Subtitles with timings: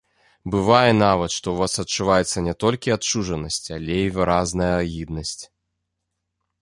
[0.53, 5.39] Бывае нават, што ў вас адчуваецца не толькі адчужанасць, але і выразная агіднасць.